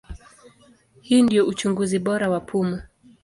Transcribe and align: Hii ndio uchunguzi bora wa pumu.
Hii 1.01 1.21
ndio 1.21 1.45
uchunguzi 1.47 1.99
bora 1.99 2.29
wa 2.29 2.39
pumu. 2.39 2.81